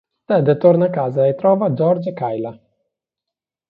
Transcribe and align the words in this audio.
Ted 0.27 0.57
torna 0.57 0.85
a 0.87 0.89
casa 0.89 1.27
e 1.27 1.35
trova 1.35 1.71
George 1.73 2.09
e 2.09 2.13
Kayla. 2.13 2.59